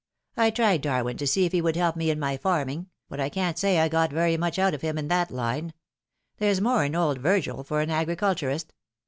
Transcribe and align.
I 0.35 0.49
tried 0.49 0.81
Darwin 0.81 1.17
to 1.17 1.27
see 1.27 1.45
if 1.45 1.51
he 1.51 1.61
would 1.61 1.75
help 1.75 1.95
me 1.95 2.09
in 2.09 2.19
my 2.19 2.35
farming, 2.35 2.89
but 3.07 3.19
I 3.19 3.29
can't 3.29 3.55
say 3.59 3.77
I 3.77 3.87
got 3.87 4.11
very 4.11 4.35
much 4.35 4.57
out 4.57 4.73
of 4.73 4.81
him 4.81 4.97
in 4.97 5.09
that 5.09 5.29
line. 5.29 5.75
There's 6.37 6.59
more 6.59 6.83
in 6.83 6.95
old 6.95 7.19
Virgil 7.19 7.63
for 7.63 7.81
an 7.81 7.91
agriculturist. 7.91 8.73